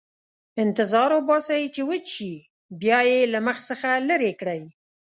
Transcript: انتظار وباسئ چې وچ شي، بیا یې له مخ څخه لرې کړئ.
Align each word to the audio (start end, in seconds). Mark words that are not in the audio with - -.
انتظار 0.63 1.09
وباسئ 1.15 1.61
چې 1.75 1.81
وچ 1.89 2.05
شي، 2.15 2.33
بیا 2.81 2.99
یې 3.09 3.19
له 3.33 3.39
مخ 3.47 3.57
څخه 3.69 3.89
لرې 4.09 4.31
کړئ. 4.39 4.61